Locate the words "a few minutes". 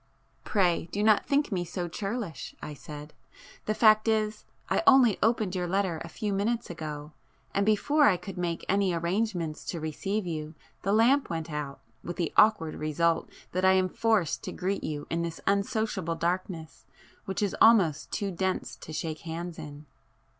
6.03-6.71